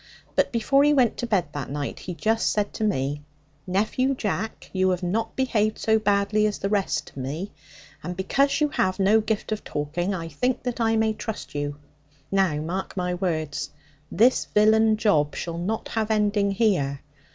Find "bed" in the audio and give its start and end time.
1.27-1.49